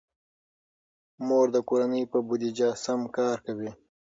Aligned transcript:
مور 1.27 1.45
د 1.55 1.57
کورنۍ 1.69 2.03
په 2.11 2.17
بودیجه 2.27 2.69
سم 2.83 3.01
کار 3.17 3.37
کوي. 3.45 3.71